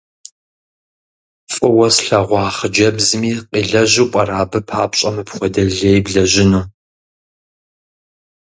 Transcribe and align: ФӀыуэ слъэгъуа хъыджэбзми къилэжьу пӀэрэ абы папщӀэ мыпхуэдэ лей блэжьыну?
ФӀыуэ 1.53 1.87
слъэгъуа 1.95 2.43
хъыджэбзми 2.57 3.31
къилэжьу 3.51 4.09
пӀэрэ 4.11 4.35
абы 4.41 4.59
папщӀэ 4.69 5.09
мыпхуэдэ 5.15 5.63
лей 5.77 5.99
блэжьыну? 6.05 6.63